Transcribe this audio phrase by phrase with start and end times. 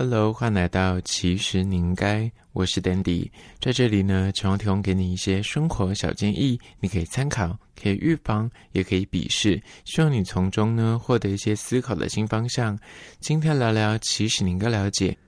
[0.00, 3.28] Hello，欢迎来到其实你应该，我是 Dandy，
[3.60, 12.78] 在这里呢，希望提供给你一些生活小建议，你可以参考，可以预防，也可以鄙视，希望你从中呢获得一些思考的新方向。
[13.18, 15.18] 今天聊聊，其实你应该了解，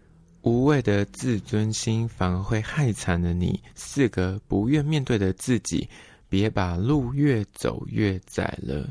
[0.42, 3.60] 无谓的自尊心反而会害惨了你。
[3.74, 5.88] 四个不愿面对的自己，
[6.28, 8.88] 别把路越走越窄了。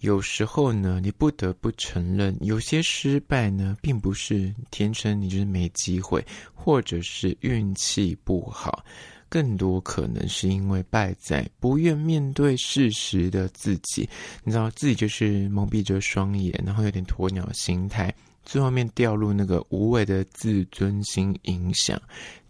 [0.00, 6.24] 有时候呢，你不得不承认，有些失败呢，并不是天生你就是没机会，
[6.54, 8.84] 或者是运气不好，
[9.28, 14.08] 更多可能是因为败在不愿面对事实的自己。
[14.44, 22.00] 你知道，自己就是蒙蔽着双眼，然后有点鸵鸟心态，最后面掉入那个无谓的自尊心影响。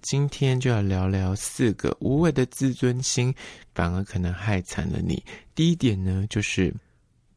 [0.03, 3.35] 今天就要聊聊四个无谓的自尊心，
[3.75, 5.25] 反而可能害惨了你。
[5.55, 6.75] 第一点呢，就是。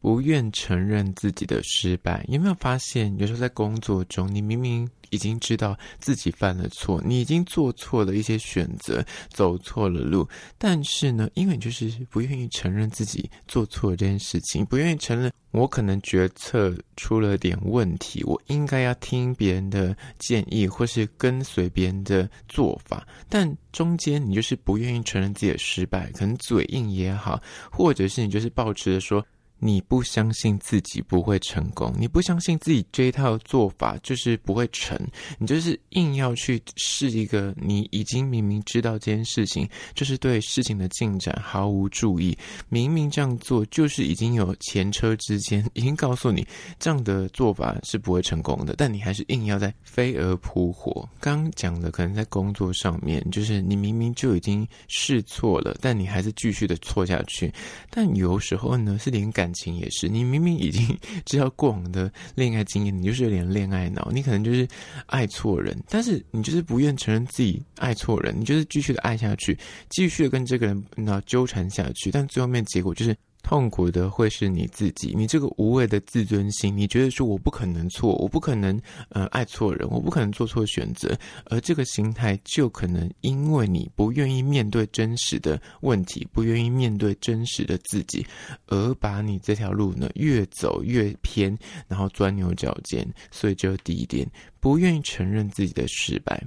[0.02, 27.40] 不愿承认自己的失败，有没有发现，有时候在工作中，你明明已经知道自己犯了错，你已经做错了一些选择，走错了路，但是呢，因为你就是不愿意承认自己做错了这件事情，不愿意承认我可能决策出了点问题，我应该要听别人的建议，或是跟随别人的做法，但中间你就是不愿意承认自己的失败，可能嘴硬也好，
[27.72, 29.24] 或者是你就是抱持着说。
[29.64, 35.00] 你不相信自己不会成功，你不相信自己这一套做法就是不会成，
[35.38, 42.36] 你就是硬要去试一个你已经明明知道这件事情就是对事情的进展毫无注意，
[42.70, 46.44] 明明这样做就是已经有前车之鉴， 已经告诉你
[46.80, 51.08] 这样的做法是不会成功的，但你还是硬要在飞蛾扑火。
[51.20, 57.54] 刚讲的可能在工作上面，就是你明明就已经试错了，但你还是继续的错下去，
[57.92, 64.68] 但有时候呢是连感情也是，你明明已经 知道过往的恋爱经验，你就是有点恋爱脑，你可能就是
[65.08, 69.58] 爱错人，但是你就是不愿承认自己爱错人，你就是继续的爱下去，
[69.90, 73.16] 继续的跟这个人那纠缠下去，但最后面结果就是。
[73.44, 78.80] 痛苦的会是你自己，你这个无谓的自尊心，你觉得说我不可能错，我不可能
[79.10, 88.26] 呃爱错人，我不可能做错选择，而这个心态就可能因为你不愿意面对真实的问题，不愿意面对真实的自己，
[88.68, 93.08] 而把你这条路呢越走越偏，然后钻牛角尖。
[93.32, 94.30] 所以这第一点，
[94.60, 96.42] 不愿意承认自己的失败。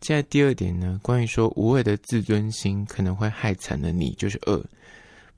[0.00, 4.64] 接下来第二点呢，关于说无谓的自尊心可能会害惨了你，就是二。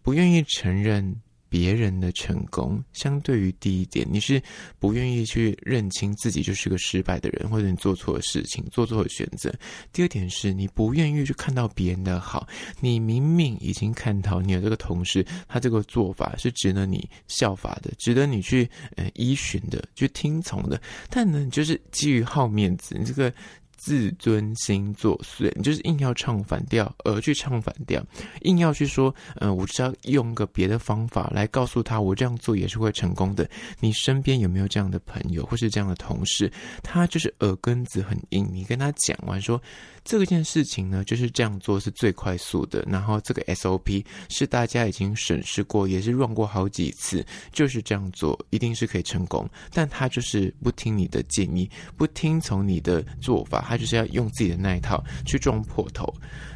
[0.02, 1.14] 不愿意承认
[1.48, 4.40] 别人的成功，相对于第一点，你是
[4.78, 9.52] 不愿意去认清自己就是个失败的人，或者你做错了事情，做错了选择。
[9.92, 12.46] 第二点是你不愿意去看到别人的好，
[12.78, 23.32] 你明明已经看到你的这个同事，他这个做法是值得你效法的，值得你去呃依循的，去听从的，但呢，你就是基于好面子，你这个。
[23.80, 28.04] 自尊心作祟，你就是硬要唱反调而去唱反调，
[28.42, 33.48] 硬要去说，嗯、我只要用个别的方法来告诉他，我这样做也是会成功的。
[33.80, 36.52] 你身边有没有这样的朋友或是这样的同事？
[36.82, 39.60] 他就是耳根子很硬，你跟他讲完说。
[40.02, 42.82] 这件事情呢，就是这样做是最快速的。
[42.88, 49.46] 然后这个 SOP 是大家已经审视过，也是 run 过好几次，就是这样做一定是可以成功。
[49.74, 56.12] 但他就是不听你的建议，不听从你的做法，他就是要用自己的那一套去撞破头。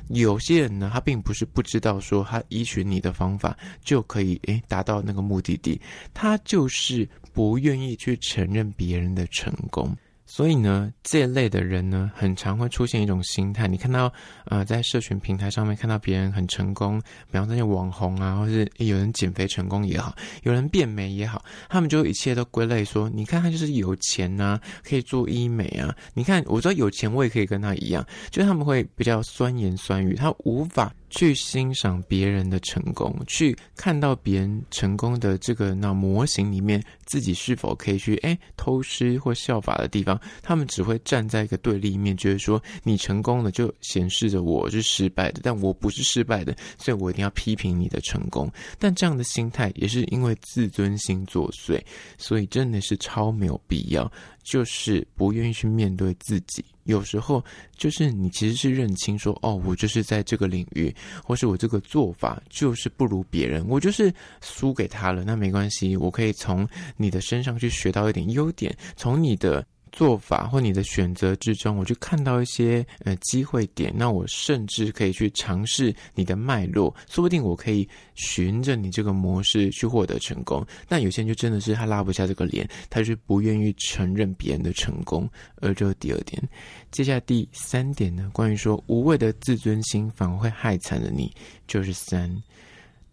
[0.08, 5.80] 有些人呢，他并不是不知道说他依循你的方法就可以诶达到那个目的地，
[6.12, 9.97] 他就是不愿意去承认别人的成功。
[10.34, 13.68] 所以呢，这类的人呢，很常会出现一种心态。
[13.68, 14.12] 你看到，
[14.46, 17.00] 呃，在社群平台上面看到别人很成功，
[17.30, 20.12] 比方那些网红啊，或是有人减肥成功也好，
[20.42, 25.94] 有人变美也好，他们就一切都归类说，你看他就是有钱啊，可以做医美啊。
[26.14, 30.92] 你看，我知道有钱，我也可以跟他一样，就他们会比较酸言酸语，他无法。
[31.14, 48.50] 去欣赏别人的成功，去看到别人成功的这个那模型里面，自己是否可以去诶偷师或效法的地方，他们只会站在一个对立面，觉得说你成功了就显示着我是失败的，但我不是失败的，所以我一定要批评你的成功。
[48.78, 51.81] 但这样的心态也是因为自尊心作祟，
[52.19, 54.11] 所以真的是超没有必要。
[54.43, 57.44] 就是不愿意去面对自己，有时候
[57.76, 80.67] 就是你其实是认清说，哦，我就是在这个领域，或是我这个做法就是不如别人，我就是输给他了，那没关系，我可以从你的身上去学到一点优点，从你的做法或你的选择之中，我就看到一些呃机会点，那我甚至可以去尝试你的脉络，说不定我可以循着你这个模式去获得成功。
[80.88, 85.31] 那有些人就真的是他拉不下这个脸，他就是不愿意承认别人的成功。
[85.61, 86.43] 而这是第二点，
[86.90, 91.32] 接下来第三点呢，关于说无谓的自尊心反而会害惨了你，
[91.69, 92.43] 就是三。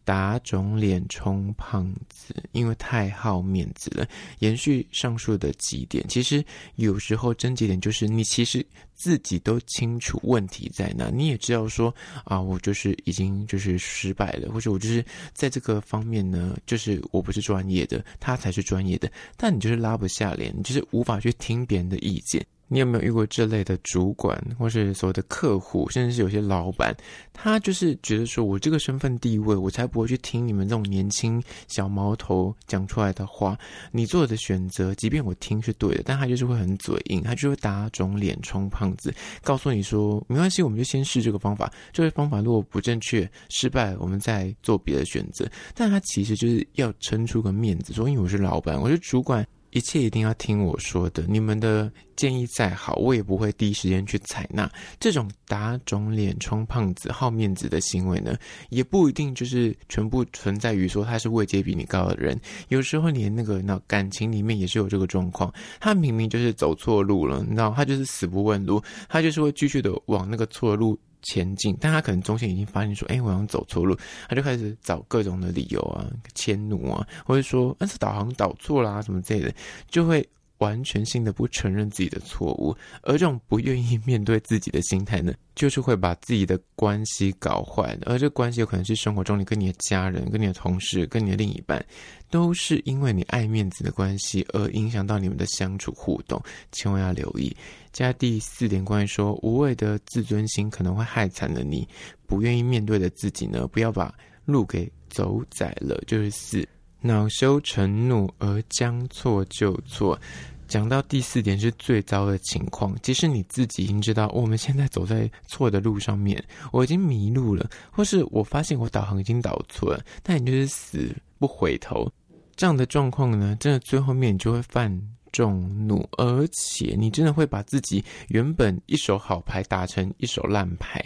[0.03, 4.07] 打肿脸充胖子，因为太好面子了。
[4.39, 6.43] 延续上述的几点，其实
[6.75, 11.93] 有时候症结点就是你其实自己都清楚问题在哪，你也知道说
[12.23, 15.03] 啊，我就是已经就是失败了，或者我就是
[15.33, 22.45] 在这个方面呢，就是我不是专业的，他才是专业的，但你就是拉不下脸，你就是无法去听别人的意见。
[22.73, 26.95] 你有没有遇过这类的主管，或是所谓的客户，甚至是有些老板，
[27.33, 33.59] 他就是觉得说，我这个身份地位，我才不会去听你们这种年轻小毛头讲出来的话。
[33.91, 39.13] 你做的选择，即便我听是对的，但他就是会很嘴硬，他就会打肿脸充胖子，
[39.43, 45.45] 告诉你说没关系，我们就先试这个方法，这个方法如果不正确、失败，我们再做别的选择。
[45.75, 49.45] 但他其实就是要撑出个面子，说因为我是老板，我是主管。
[49.71, 54.69] 一切一定要听我说的，你们的建议再好，我也不会第一时间去采纳。
[54.99, 58.35] 这种打肿脸充胖子、好面子的行为呢，
[58.69, 62.39] 也不一定就是全部存在于说他是位阶比你高的人。
[62.67, 73.97] 有时候连那个那感情里面也是有这个状况，他明明就是走错路了，你知道，他就是死不问路，他就是会继续的往那个错路前进，但他可能中间已经发现说，哎，我好像走错路，
[74.27, 79.53] 他就开始找各种的理由啊，迁怒啊，或者说，但是导航导错啦，什么之类的，
[79.89, 80.27] 就会。
[80.61, 87.97] 完全性的不承认自己的错误，而这种不愿意面对自己的心态呢，就是会把自己的关系搞坏。
[88.05, 91.83] 而这关系有可能是生活中你跟你的家人、跟你的同事、跟你的另一半，
[92.29, 96.41] 都是因为你爱面子的关系而影响到你们的相处互动，
[96.71, 97.55] 千万要留意。
[97.91, 101.87] 加第四点，关于说无谓的自尊心可能会害惨了你，
[102.27, 104.13] 不愿意面对的自己呢，不要把
[104.45, 106.01] 路给走窄了。
[106.05, 106.67] 就是四，
[107.01, 110.19] 恼羞成怒而将错就错。
[110.67, 122.09] 讲到第四点是最糟的情况，即使你自己已经知道我们现在走在错的路上面，我已经迷路了，或是我发现我导航已经导错了，但你就是死不回头，
[122.55, 124.89] 这样的状况呢，真的最后面你就会犯
[125.33, 131.03] 众怒，而且你真的会把自己原本一手好牌打成一手烂牌。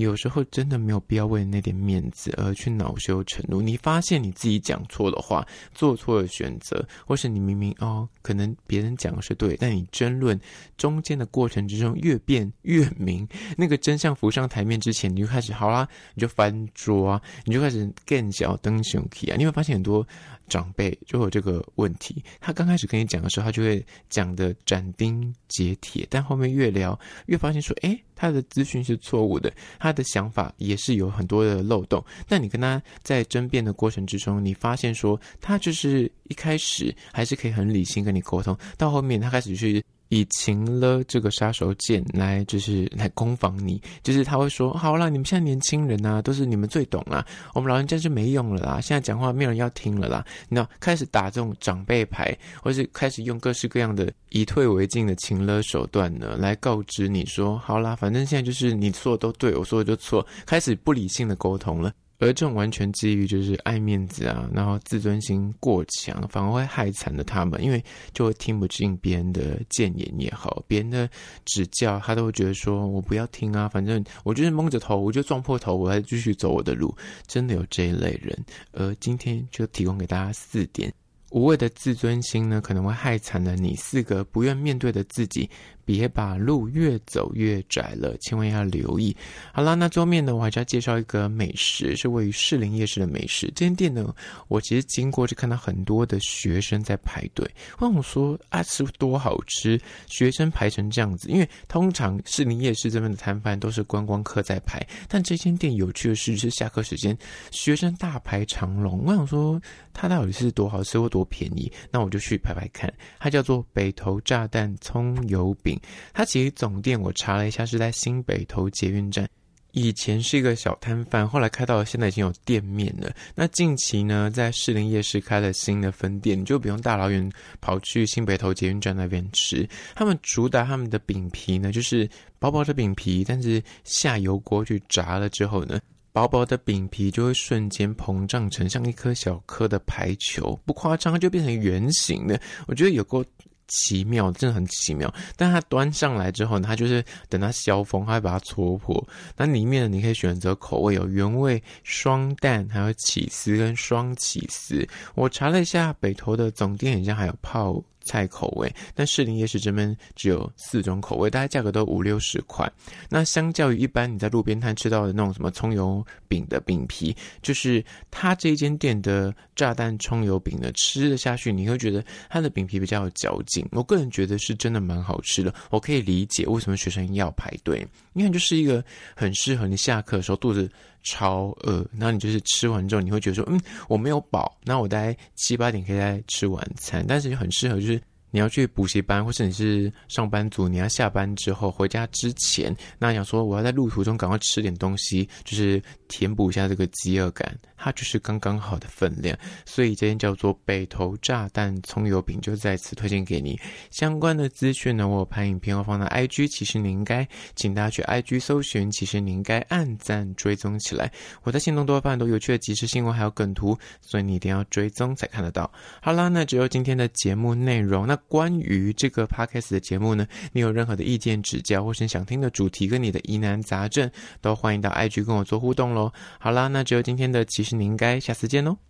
[0.00, 3.60] 有时候真的没有必要为那点面子而去恼羞成怒。
[3.60, 10.38] 你发现你自己讲错的话，做错了选择，或是你明明哦，可能别人讲的是对，但你争论
[10.76, 13.26] 中间的过程之中越辩越明，
[13.56, 19.36] 那个真相浮上台面之前，你就开始好啦，你就翻桌啊，你就开始更小登熊气啊。
[19.36, 20.06] 你会发现很多
[20.50, 27.98] 长辈就有这个问题，他刚开始跟你讲的时候，他就会讲的斩钉截铁，但后面越聊越发现说，诶。
[28.20, 32.04] 他的资讯是错误的，他的想法也是有很多的漏洞。
[32.28, 39.82] 那你跟他在争辩的过程之中，你发现说他就是一开始还是可以很理性跟你沟通，到后面他开始去。
[40.10, 47.24] 以情勒这个杀手锏来，就是来攻防你，就是他会说：“好啦，你们现在年轻人啊，都是你们最懂啊，
[47.54, 61.92] 我们老人家就没用了啦，现在讲话没有人要听了啦。”那，开始打这种长辈牌，或是开始用各式各样的以退为进的情勒手段呢，来告知你说：“好啦，反正现在就是你说的都对，我说的就错。”开始不理性的沟通了。
[62.20, 67.82] 而这种完全基于就是爱面子啊，然后自尊心过强，反而会害惨了他们，因为
[68.12, 71.08] 就会听不进别人的谏言也好，别人的
[71.46, 76.94] 指教，他都会觉得说我不要听啊，反正我就是蒙着头，我就撞破头，我还继续走我的路，
[77.26, 78.38] 真的有这一类人。
[78.72, 80.92] 而今天就提供给大家四点，
[81.30, 85.48] 无谓的自尊心呢，可能会害惨了你，四个不愿面对的自己。
[85.90, 89.16] 别把路越走越窄了，千万要留意。
[89.52, 93.48] 好啦，那桌面呢，我还是要介绍一个美食，是位于士林夜市的美食。
[93.48, 94.14] 这间店呢，
[94.46, 97.44] 我其实经过就看到很多的学生在排队。
[97.80, 99.80] 问我说啊，是多好吃？
[100.06, 107.18] 学生排成这样子，因为通常士林夜市这边的摊贩都是观光客在排，但这间店有趣的是，是下课时间
[107.50, 109.02] 学生大排长龙。
[109.04, 109.60] 我想说，
[109.92, 111.70] 它到底是多好吃或多便宜？
[111.90, 112.92] 那我就去排排看。
[113.18, 115.79] 它叫做北投炸弹葱油饼。
[116.12, 119.28] 它其实总店我查了一下，是在新北投捷运站。
[119.72, 123.08] 以前是一个小摊贩，后来开到了现在已经有店面了。
[123.36, 129.68] 那近期呢，在士林夜市开了新的分店，你就不用大老远跑去新北投捷运站那边吃。
[129.94, 132.10] 他们主打他们的饼皮呢，就是
[132.40, 135.78] 薄薄的饼皮，但是下油锅去炸了之后呢，
[136.10, 142.40] 薄薄的饼皮就会瞬间膨胀成像一颗小颗的排球，不夸张，就变成圆形的。
[142.66, 143.24] 我觉得有够。
[143.70, 145.10] 奇妙，真的很奇妙。
[145.36, 149.02] 但它端上来之后呢，它就是等它消风，它会把它戳破。
[149.36, 154.86] 那里面呢，你可以选择口味，有原味、双蛋，还有起司跟双起司。
[155.14, 162.70] 我查了一下，北投的总店好像还有泡菜口味，但士林夜市这边只有四种口味，大概价格都五六十块。
[163.08, 173.66] 那相较于一般你在路边摊吃到的那种什么葱油饼的饼皮，就是它这一间店的炸弹葱油饼呢，吃的下去你会觉得它的饼皮比较有嚼劲。
[173.72, 180.70] 我个人觉得是真的蛮好吃的，我可以理解为什么学生要排队，因为就是一个很适合你下课的时候肚子
[181.02, 188.00] 超饿，那你就是吃完之后你会觉得说，嗯，我没有饱，那我大概七八点可以再吃晚餐，但是又很适合就是。
[188.30, 199.36] 你要去补习班，或是你是上班族，你要下班之后回家之前，那想说我要在路途中赶快吃点东西，就是填补一下这个饥饿感，它就是刚刚好的分量。
[199.64, 203.58] 所以这间叫做北投炸弹葱油饼，就在此推荐给你。
[203.90, 211.10] 相关的资讯呢，我有拍影片，我放在 IG，其实你应该请大家去 IG 搜寻，其实你应该按赞追踪起来。
[211.42, 215.70] 我在限动都会发很多有趣的即时新闻，还有梗图，所以你一定要追踪才看得到。
[216.00, 218.16] 好啦，那只有今天的节目内容，那。
[218.28, 224.10] 关于这个 podcast 的节目呢，你有任何的意见指教，或是想听的主题跟你的疑难杂症，
[224.40, 226.12] 都欢迎到 IG 跟我做互动喽。
[226.38, 228.89] 好啦，那只有今天的，其实你应该下次见喽。